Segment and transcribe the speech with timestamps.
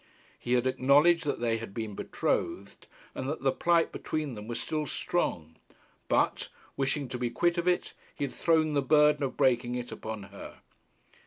[0.39, 4.59] He had acknowledged that they had been betrothed, and that the plight between them was
[4.59, 5.57] still strong;
[6.07, 9.91] but, wishing to be quit of it, he had thrown the burden of breaking it
[9.91, 10.61] upon her.